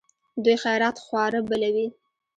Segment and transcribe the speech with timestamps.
[0.43, 1.87] دوی خیرات خواره بلوي.